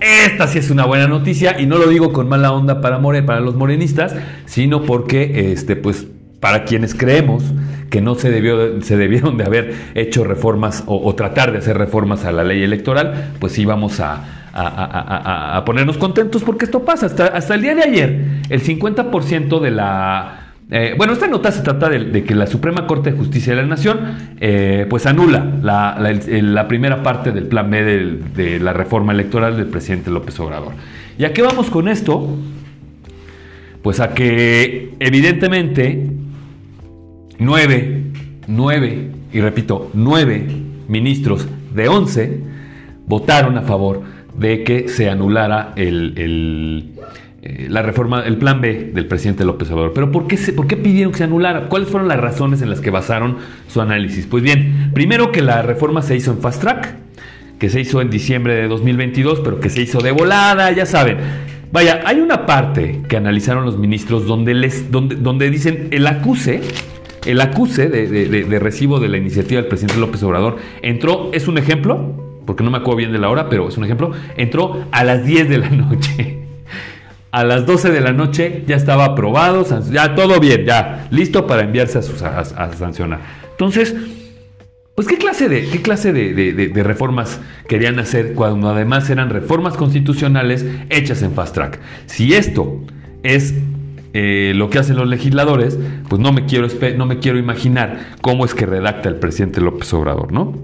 [0.00, 3.22] esta sí es una buena noticia y no lo digo con mala onda para, more,
[3.22, 4.14] para los morenistas,
[4.46, 6.06] sino porque, este, pues,
[6.40, 7.44] para quienes creemos
[7.90, 12.24] que no se, debió, se debieron de haber hecho reformas o, tratar de hacer reformas
[12.24, 17.06] a la ley electoral, pues íbamos a, a, a, ponernos contentos porque esto pasa.
[17.06, 21.62] Hasta, hasta el día de ayer, el 50% de la eh, bueno, esta nota se
[21.62, 23.98] trata de, que la Suprema Corte de Justicia de la Nación
[24.38, 27.82] eh, pues anula la, primera parte del plan B
[28.34, 30.74] de, la reforma electoral del presidente López Obrador.
[31.18, 32.36] ¿Y a qué vamos con esto?
[33.82, 36.06] Pues a que evidentemente
[37.38, 38.02] nueve,
[38.46, 40.46] nueve, y repito, nueve
[40.86, 42.40] ministros de once
[43.06, 44.02] votaron a favor
[44.38, 46.94] de que se anulara el
[47.42, 49.94] eh, la reforma, el plan B del presidente López Obrador.
[49.94, 51.68] Pero ¿por qué, ¿por qué pidieron que se anulara?
[51.68, 54.26] ¿Cuáles fueron las razones en las que basaron su análisis?
[54.26, 56.96] Pues bien, primero que la reforma se hizo en fast track,
[57.58, 61.16] que se hizo en diciembre de 2022, pero que se hizo de volada, ya saben.
[61.72, 66.60] Vaya, hay una parte que analizaron los ministros donde, les, donde, donde dicen el acuse,
[67.24, 71.56] el acuse de, de recibo de la iniciativa del presidente López Obrador entró, es un
[71.56, 75.04] ejemplo, porque no me acuerdo bien de la hora, pero es un ejemplo, entró a
[75.04, 76.39] las 10 de la noche
[77.32, 81.62] a las 12 de la noche ya estaba aprobado, ya todo bien, ya listo para
[81.62, 83.20] enviarse a, a, sancionar.
[83.52, 83.94] Entonces,
[84.94, 90.66] pues ¿qué clase, de, qué clase de, reformas querían hacer cuando además eran reformas constitucionales
[90.90, 91.78] hechas en fast track?
[92.06, 92.82] Si esto
[93.22, 93.54] es
[94.12, 96.66] eh, lo que hacen los legisladores, pues no me, quiero,
[96.96, 100.58] no me quiero imaginar cómo es que redacta el presidente López Obrador, ¿no?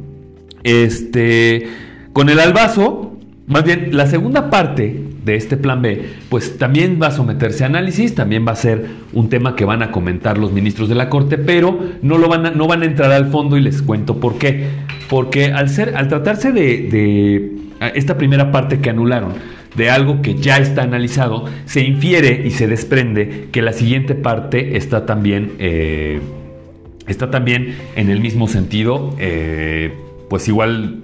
[0.65, 1.69] Este,
[2.13, 7.09] con el albazo, más bien, la segunda parte de este plan B, pues también va
[7.09, 10.53] a someterse a análisis, también va a ser un tema que van a comentar los
[10.53, 13.57] ministros de la Corte, pero no, lo van, a, no van a entrar al fondo
[13.57, 14.69] y les cuento por qué.
[15.11, 17.51] Porque al, ser, al tratarse de,
[17.95, 19.33] esta primera parte que anularon,
[19.75, 24.77] de algo que ya está analizado, se infiere y se desprende que la siguiente parte
[24.77, 26.21] está también, eh,
[27.09, 29.93] está también en el mismo sentido, eh,
[30.31, 31.01] pues igual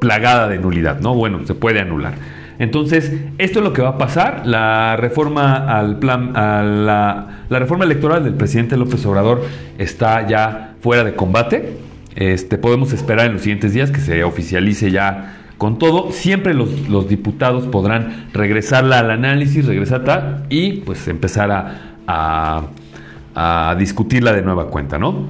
[0.00, 1.14] plagada de nulidad, ¿no?
[1.14, 2.37] Bueno, se puede anular.
[2.58, 4.46] Entonces, esto es lo que va a pasar.
[4.46, 9.44] La reforma al plan, a la, reforma electoral del presidente López Obrador
[9.78, 11.76] está ya fuera de combate.
[12.16, 16.10] Este, podemos esperar en los siguientes días que se oficialice ya con todo.
[16.10, 22.62] Siempre los, diputados podrán regresarla al análisis, regresar y pues empezar a, a,
[23.34, 25.26] a discutirla de nueva cuenta, ¿no?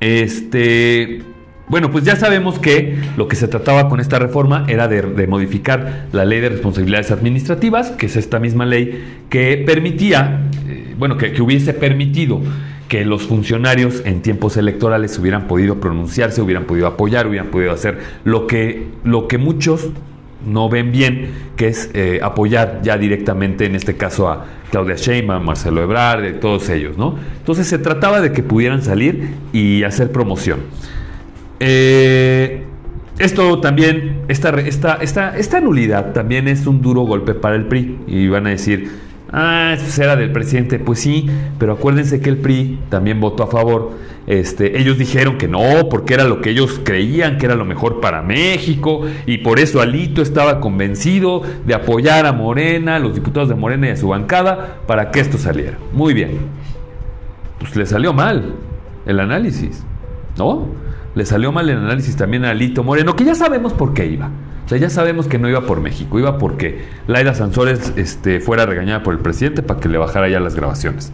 [0.00, 1.29] Este.
[1.70, 6.06] Bueno, pues ya sabemos que lo que se trataba con esta reforma era de, modificar
[6.10, 11.40] la ley de responsabilidades administrativas, que es esta misma ley que permitía, eh, bueno, que,
[11.40, 12.40] hubiese permitido
[12.88, 18.00] que los funcionarios en tiempos electorales hubieran podido pronunciarse, hubieran podido apoyar, hubieran podido hacer
[18.24, 19.90] lo que, lo que muchos
[20.44, 25.44] no ven bien, que es eh, apoyar ya directamente, en este caso a Claudia Sheinbaum,
[25.44, 27.16] Marcelo Ebrard, de todos ellos, ¿no?
[27.38, 30.58] Entonces se trataba de que pudieran salir y hacer promoción.
[31.60, 32.64] Eh,
[33.18, 37.98] esto también, esta, esta, esta, esta nulidad también es un duro golpe para el PRI.
[38.06, 38.90] Y van a decir,
[39.30, 40.78] ah, eso era del presidente.
[40.78, 41.26] Pues sí,
[41.58, 43.92] pero acuérdense que el PRI también votó a favor.
[44.26, 48.00] Este, ellos dijeron que no, porque era lo que ellos creían que era lo mejor
[48.00, 49.02] para México.
[49.26, 53.88] Y por eso Alito estaba convencido de apoyar a Morena, a los diputados de Morena
[53.88, 55.76] y a su bancada, para que esto saliera.
[55.92, 56.38] Muy bien.
[57.58, 58.54] Pues le salió mal
[59.04, 59.84] el análisis,
[60.38, 60.68] ¿no?
[61.14, 64.30] Le salió mal el análisis también a Alito Moreno, que ya sabemos por qué iba.
[64.64, 68.66] O sea, ya sabemos que no iba por México, iba porque Laida Sansores este, fuera
[68.66, 71.12] regañada por el presidente para que le bajara ya las grabaciones.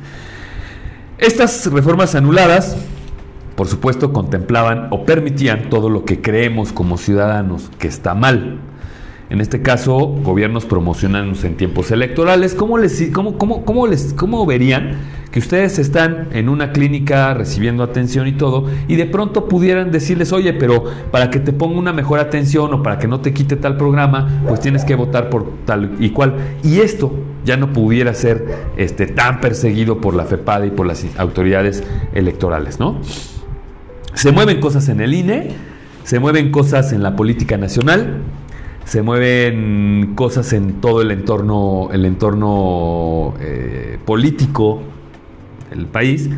[1.19, 2.77] Estas reformas anuladas,
[3.55, 8.59] por supuesto, contemplaban o permitían todo lo que creemos como ciudadanos que está mal.
[9.29, 12.55] En este caso, gobiernos promocionándose en tiempos electorales.
[12.55, 14.99] ¿Cómo, les, cómo, cómo, cómo, les, ¿Cómo verían
[15.33, 20.33] que ustedes están en una clínica recibiendo atención y todo y de pronto pudieran decirles,
[20.33, 23.57] oye, pero para que te ponga una mejor atención o para que no te quite
[23.57, 26.37] tal programa, pues tienes que votar por tal y cual?
[26.63, 27.13] Y esto
[27.45, 31.83] ya no pudiera ser este, tan perseguido por la FEPAD y por las autoridades
[32.15, 33.01] electorales, ¿no?
[34.15, 35.51] Se mueven cosas en el INE,
[36.05, 38.23] se mueven cosas en la política nacional,
[38.87, 44.81] se mueven cosas en todo el entorno, el entorno eh, político
[45.71, 46.31] del país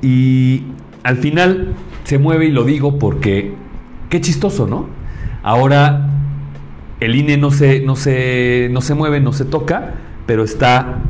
[0.00, 0.62] y
[1.02, 3.52] al final se mueve y lo digo porque
[4.08, 4.88] qué chistoso, ¿no?
[5.42, 6.08] Ahora
[6.98, 11.02] el INE no se, no se, no se mueve, no se toca, pero está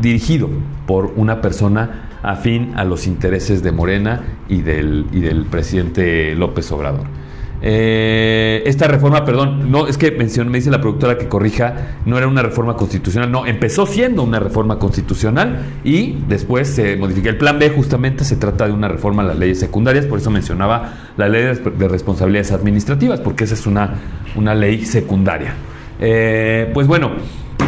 [0.00, 0.48] dirigido
[0.86, 6.70] por una persona afín a los intereses de Morena y del, y del presidente López
[6.70, 7.25] Obrador.
[7.68, 12.16] Eh, esta reforma, perdón, no es que mencioné, me dice la productora que corrija, no
[12.16, 17.28] era una reforma constitucional, no, empezó siendo una reforma constitucional y después se modificó.
[17.28, 20.30] El plan B justamente se trata de una reforma a las leyes secundarias, por eso
[20.30, 23.94] mencionaba la ley de responsabilidades administrativas, porque esa es una,
[24.36, 25.54] una ley secundaria.
[25.98, 27.14] Eh, pues bueno,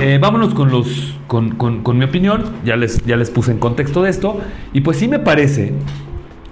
[0.00, 4.04] eh, vámonos con los con, con, mi opinión, ya les, ya les puse en contexto
[4.04, 4.38] de esto,
[4.72, 5.72] y pues sí me parece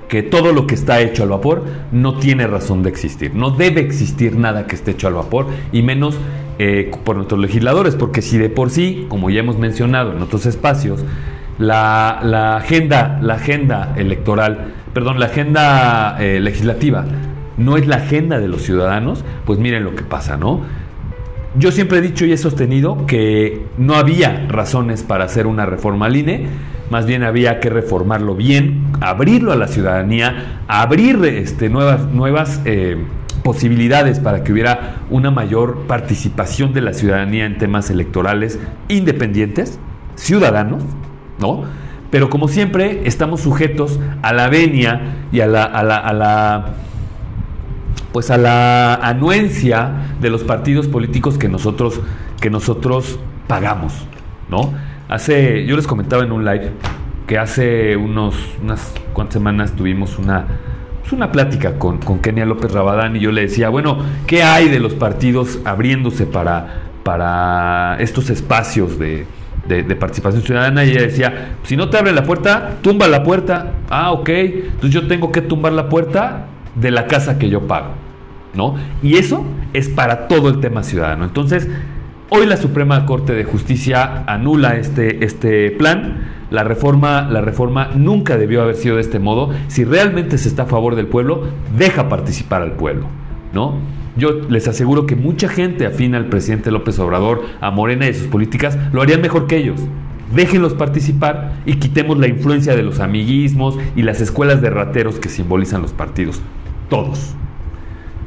[0.08, 3.34] que todo lo que está hecho al vapor no tiene razón de existir.
[3.34, 6.16] No debe existir nada que esté hecho al vapor y menos
[6.58, 10.46] eh, por nuestros legisladores, porque si de por sí, como ya hemos mencionado en otros
[10.46, 11.04] espacios,
[11.58, 17.04] la, agenda, la agenda electoral, perdón, la agenda eh, legislativa
[17.56, 20.60] no es la agenda de los ciudadanos, pues miren lo que pasa, ¿no?
[21.58, 26.06] Yo siempre he dicho y he sostenido que no había razones para hacer una reforma
[26.06, 26.46] al INE,
[26.90, 32.96] más bien había que reformarlo bien, abrirlo a la ciudadanía, abrir este, nuevas, nuevas eh,
[33.42, 39.78] posibilidades para que hubiera una mayor participación de la ciudadanía en temas electorales independientes,
[40.14, 40.82] ciudadanos,
[41.38, 41.64] ¿no?
[42.10, 46.74] Pero como siempre estamos sujetos a la venia y a la, a la, a la
[48.12, 49.90] pues a la anuencia
[50.22, 52.00] de los partidos políticos que nosotros,
[52.40, 53.92] que nosotros pagamos,
[54.48, 54.72] ¿no?
[55.08, 56.70] Hace, yo les comentaba en un live
[57.26, 60.46] que hace unos, unas cuantas semanas tuvimos una,
[61.00, 64.68] pues una plática con, con Kenia López Rabadán y yo le decía, bueno, ¿qué hay
[64.68, 69.26] de los partidos abriéndose para, para estos espacios de,
[69.68, 70.84] de, participación ciudadana?
[70.84, 73.72] Y ella decía, si no te abre la puerta, tumba la puerta.
[73.90, 78.06] Ah, ok, entonces yo tengo que tumbar la puerta de la casa que yo pago.
[78.54, 78.76] ¿no?
[79.02, 81.24] Y eso es para todo el tema ciudadano.
[81.24, 81.68] Entonces,
[82.30, 86.34] hoy la Suprema Corte de Justicia anula este, este plan.
[86.50, 89.50] La reforma, la reforma nunca debió haber sido de este modo.
[89.68, 93.06] Si realmente se está a favor del pueblo, deja participar al pueblo,
[93.52, 93.74] ¿no?
[94.16, 98.28] Yo les aseguro que mucha gente afina al presidente López Obrador, a Morena y sus
[98.28, 99.80] políticas, lo harían mejor que ellos.
[100.34, 105.28] Déjenlos participar y quitemos la influencia de los amiguismos y las escuelas de rateros que
[105.28, 106.40] simbolizan los partidos.
[106.88, 107.34] Todos.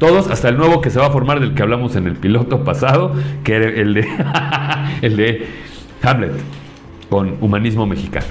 [0.00, 2.64] Todos, hasta el nuevo que se va a formar del que hablamos en el piloto
[2.64, 3.12] pasado,
[3.44, 4.08] que era el de,
[5.02, 5.46] el de
[6.02, 6.32] Hamlet,
[7.10, 8.24] con humanismo mexicano.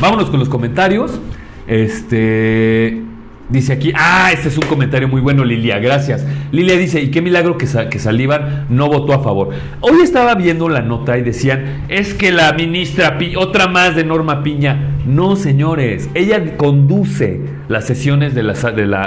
[0.00, 1.20] Vámonos con los comentarios.
[1.66, 3.02] Este.
[3.48, 6.24] Dice aquí, ah, este es un comentario muy bueno, Lilia, gracias.
[6.52, 9.50] Lilia dice, y qué milagro que, que Salívar no votó a favor.
[9.80, 14.44] Hoy estaba viendo la nota y decían, es que la ministra, otra más de Norma
[14.44, 14.92] Piña.
[15.06, 18.54] No, señores, ella conduce las sesiones de la,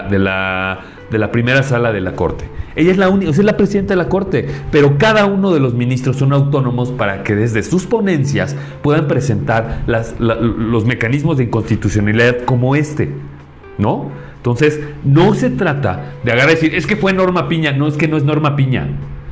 [0.08, 2.45] de la de la primera sala de la Corte.
[2.75, 5.73] Ella es la única, es la presidenta de la Corte, pero cada uno de los
[5.73, 12.75] ministros son autónomos para que desde sus ponencias puedan presentar los mecanismos de inconstitucionalidad como
[12.75, 13.09] este,
[13.77, 14.11] ¿no?
[14.37, 18.07] Entonces, no se trata de agarrar decir, es que fue Norma Piña, no es que
[18.07, 18.87] no es Norma Piña.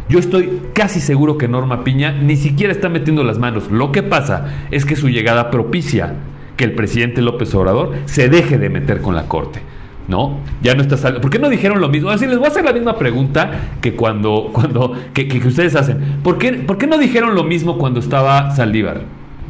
[0.10, 3.72] Yo estoy casi seguro que Norma Piña ni siquiera está metiendo las manos.
[3.72, 6.16] Lo que pasa es que su llegada propicia
[6.58, 9.62] que el presidente López Obrador se deje de meter con la Corte.
[10.08, 10.40] ¿No?
[10.62, 11.22] Ya no está saliendo.
[11.22, 12.10] ¿Por qué no dijeron lo mismo?
[12.10, 13.52] Así les voy a hacer la misma pregunta
[13.82, 16.20] que cuando, cuando, que, ustedes hacen.
[16.24, 19.02] ¿Por qué, ¿Por qué no dijeron lo mismo cuando estaba Saldívar?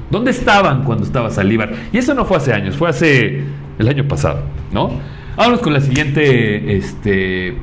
[0.09, 1.73] ¿Dónde estaban cuando estaba Saldívar?
[1.91, 3.43] Y eso no fue hace años, fue hace
[3.77, 4.41] el año pasado,
[4.71, 4.91] ¿no?
[5.35, 7.57] Vámonos con la siguiente, este,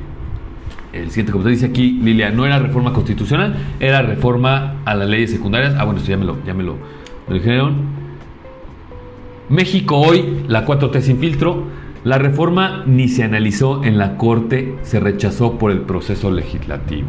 [0.93, 5.31] el siguiente como dice aquí, Lilia, no era reforma constitucional, era reforma a las leyes
[5.31, 5.73] secundarias.
[5.79, 8.03] Ah, bueno, esto ya me lo, ya me lo, me lo dijeron.
[9.49, 11.63] México hoy, la 4T sin filtro,
[12.03, 17.07] La reforma ni se analizó en la Corte, se rechazó por el proceso legislativo.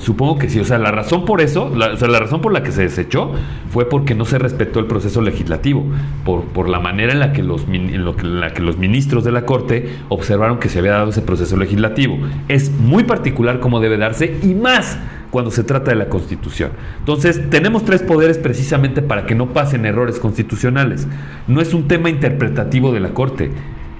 [0.00, 2.52] Supongo que sí, o sea, la razón por eso, la, o sea, la razón por
[2.52, 3.32] la que se desechó
[3.70, 5.84] fue porque no se respetó el proceso legislativo,
[6.24, 8.78] por, por la manera en la, que los, en, lo que, en la que los
[8.78, 12.18] ministros de la Corte observaron que se había dado ese proceso legislativo.
[12.48, 14.98] Es muy particular cómo debe darse y más
[15.30, 16.70] cuando se trata de la Constitución.
[17.00, 21.08] Entonces, tenemos tres poderes precisamente para que no pasen errores constitucionales.
[21.48, 23.50] No es un tema interpretativo de la Corte,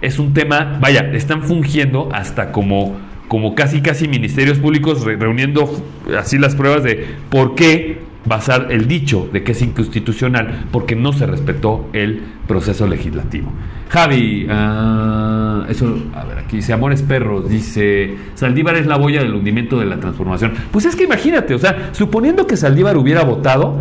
[0.01, 2.95] es un tema, vaya, están fungiendo hasta como
[3.29, 5.71] como casi casi ministerios públicos reuniendo
[6.19, 11.13] así las pruebas de por qué basar el dicho de que es inconstitucional porque no
[11.13, 13.51] se respetó el proceso legislativo.
[13.89, 19.35] Javi, uh, eso, a ver, aquí dice Amores Perros, dice Saldívar es la boya del
[19.35, 20.53] hundimiento de la transformación.
[20.71, 23.77] Pues es que imagínate, o sea, suponiendo que Saldívar hubiera votado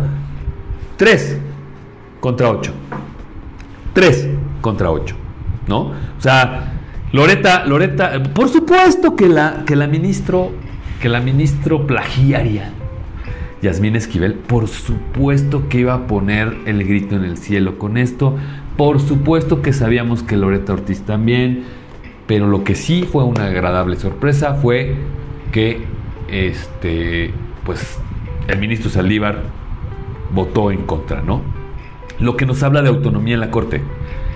[0.96, 1.40] 3
[2.20, 2.72] contra 8.
[3.94, 4.28] 3
[4.60, 5.16] contra 8,
[5.68, 5.78] ¿no?
[5.78, 6.73] O sea,
[7.14, 10.50] Loreta, Loreta, por supuesto que la, que la ministro,
[11.00, 12.72] que la ministro plagiaria,
[13.62, 18.36] Yasmín Esquivel, por supuesto que iba a poner el grito en el cielo con esto.
[18.76, 21.62] Por supuesto que sabíamos que Loreta Ortiz también.
[22.26, 24.96] Pero lo que sí fue una agradable sorpresa fue
[25.52, 25.84] que
[26.28, 27.30] este,
[27.64, 27.96] pues,
[28.48, 29.40] el ministro Saldívar
[30.32, 31.42] votó en contra, ¿no?
[32.18, 33.82] Lo que nos habla de autonomía en la Corte.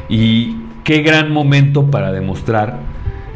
[0.09, 0.58] Y
[0.89, 2.79] qué gran momento para demostrar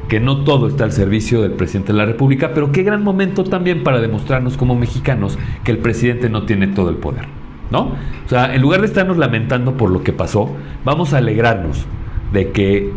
[0.09, 3.45] que no todo está al servicio del presidente de la República, pero qué gran momento
[3.45, 7.27] también para demostrarnos como mexicanos que el presidente no tiene todo el poder,
[7.71, 7.93] ¿no?
[8.25, 10.51] O sea, en lugar de estarnos lamentando por lo que pasó,
[10.87, 11.85] vamos a alegrarnos
[12.33, 12.91] de que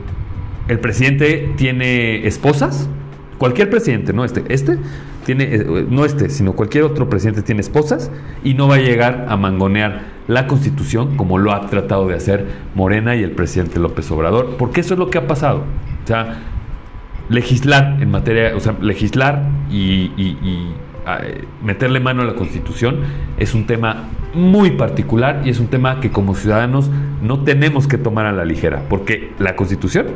[0.69, 2.89] el presidente tiene esposas,
[3.37, 4.77] cualquier presidente, no este, este
[5.27, 8.11] eh, no este, sino cualquier otro presidente tiene esposas
[8.43, 12.45] y no va a llegar a mangonear la constitución como lo ha tratado de hacer
[12.73, 15.63] Morena y el presidente López Obrador, porque eso es lo que ha pasado.
[16.03, 16.39] O sea,
[17.29, 20.11] legislar en materia, o sea, legislar y,
[21.63, 23.01] meterle mano a la constitución
[23.37, 26.89] es un tema muy particular y es un tema que como ciudadanos
[27.21, 30.07] no tenemos que tomar a la ligera, porque la constitución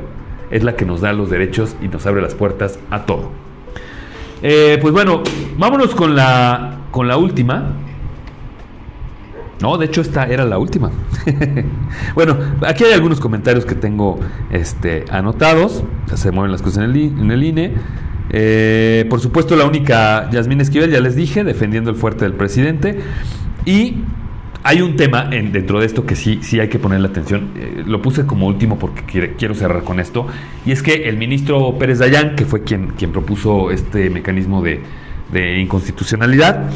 [0.50, 3.30] es la que nos da los derechos y nos abre las puertas a todo.
[4.42, 5.22] Eh, pues bueno,
[5.58, 7.74] vámonos con la, con la última.
[9.62, 10.90] No, de hecho esta era la última.
[12.16, 14.20] bueno, aquí hay algunos comentarios que tengo
[14.52, 15.84] este, anotados.
[16.16, 17.74] Se mueven las cosas en el, en el INE.
[18.30, 23.00] Eh, por supuesto, la única Yasmín Esquivel, ya les dije, defendiendo el fuerte del presidente.
[23.66, 24.04] Y
[24.64, 27.52] hay un tema en, dentro de esto que sí, sí hay que ponerle atención.
[27.56, 30.28] Eh, lo puse como último porque quiero cerrar con esto.
[30.66, 34.82] Y es que el ministro Pérez Dayán, que fue quien, quien propuso este mecanismo de,
[35.60, 36.70] inconstitucionalidad,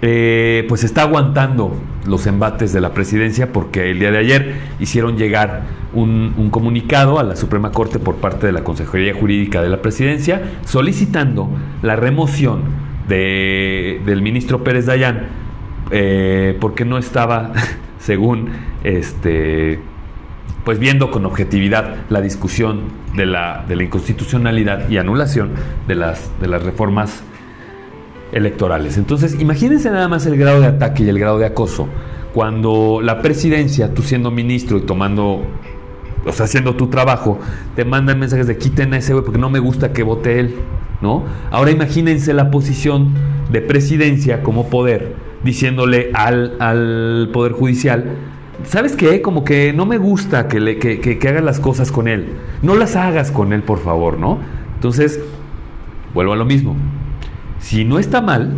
[0.00, 1.76] eh, pues está aguantando
[2.06, 7.18] los embates de la presidencia porque el día de ayer hicieron llegar un, un, comunicado
[7.18, 11.48] a la Suprema Corte por parte de la Consejería Jurídica de la Presidencia solicitando
[11.82, 12.60] la remoción
[13.08, 15.45] de, del ministro Pérez Dayán
[15.90, 17.52] eh, porque no estaba,
[17.98, 18.50] según
[18.84, 19.80] este,
[20.64, 22.82] pues viendo con objetividad la discusión
[23.14, 25.50] de la, de la inconstitucionalidad y anulación
[25.86, 27.22] de las, de las reformas
[28.32, 28.98] electorales.
[28.98, 31.88] Entonces, imagínense nada más el grado de ataque y el grado de acoso
[32.36, 35.40] cuando la presidencia, tú siendo ministro y tomando,
[36.26, 37.38] o sea, haciendo tu trabajo,
[37.74, 40.54] te mandan mensajes de quiten a ese güey porque no me gusta que vote él,
[41.00, 41.24] ¿no?
[41.50, 43.14] Ahora imagínense la posición
[43.50, 48.04] de presidencia como poder diciéndole al, Poder Judicial,
[48.64, 49.22] ¿sabes qué?
[49.22, 52.28] Como que no me gusta que, le, que, que, hagas las cosas con él.
[52.62, 54.38] No las hagas con él, por favor, ¿no?
[54.74, 55.20] Entonces,
[56.14, 56.76] vuelvo a lo mismo.
[57.58, 58.52] Si no está mal,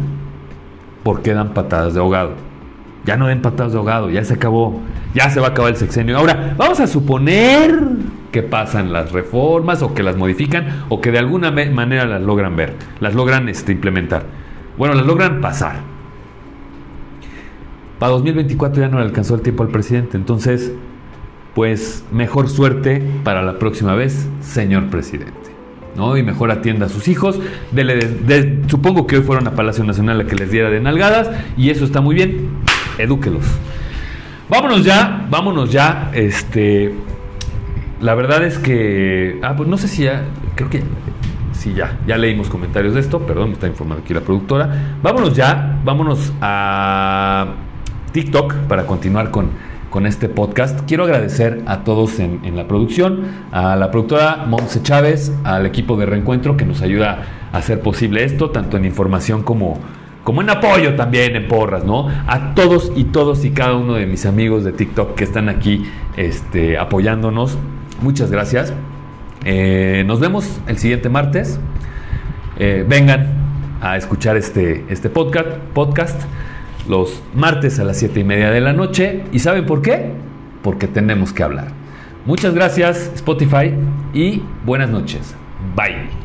[1.02, 2.32] ¿por qué dan patadas de ahogado?
[3.04, 4.80] Ya no den patadas de ahogado, ya se acabó,
[5.14, 6.18] ya se va a acabar el sexenio.
[6.18, 7.78] Ahora, vamos a suponer
[8.32, 12.56] que pasan las reformas o que las modifican o que de alguna manera las logran
[12.56, 14.24] ver, las logran este, implementar.
[14.76, 15.76] Bueno, las logran pasar.
[17.98, 20.16] Para 2024 ya no le alcanzó el tiempo al presidente.
[20.16, 20.72] Entonces,
[21.54, 25.34] pues mejor suerte para la próxima vez, señor presidente.
[25.96, 26.16] ¿no?
[26.16, 27.40] Y mejor atienda a sus hijos.
[28.68, 31.30] supongo que hoy fueron a Palacio Nacional a que les diera de nalgadas.
[31.56, 32.50] Y eso está muy bien.
[32.98, 33.44] Edúquelos.
[34.48, 36.10] Vámonos ya, vámonos ya.
[36.14, 36.94] Este.
[38.00, 39.40] La verdad es que.
[39.42, 40.22] Ah, pues no sé si ya.
[40.54, 40.82] Creo que.
[41.52, 41.98] Sí, ya.
[42.06, 43.18] Ya leímos comentarios de esto.
[43.18, 44.98] Perdón, me está informando aquí la productora.
[45.02, 45.80] Vámonos ya.
[45.84, 47.54] Vámonos a
[48.18, 49.50] TikTok para continuar con,
[49.90, 50.80] con este podcast.
[50.88, 53.20] Quiero agradecer a todos en, la producción,
[53.52, 58.24] a la productora Monse Chávez, al equipo de Reencuentro que nos ayuda a hacer posible
[58.24, 59.78] esto, tanto en información como,
[60.24, 62.08] como en apoyo también, en porras, ¿no?
[62.08, 65.84] A todos y todos y cada uno de mis amigos de TikTok que están aquí
[66.16, 67.56] este, apoyándonos.
[68.02, 68.72] muchas gracias.
[69.44, 71.60] Eh, nos vemos el siguiente martes.
[72.58, 73.28] Eh, vengan
[73.80, 76.20] a escuchar este, este podcast, podcast
[76.88, 79.24] los martes a las 7 y media de la noche.
[79.32, 80.12] ¿Y saben por qué?
[80.62, 81.68] Porque tenemos que hablar.
[82.26, 83.72] Muchas gracias Spotify
[84.12, 85.34] y buenas noches.
[85.74, 86.17] Bye.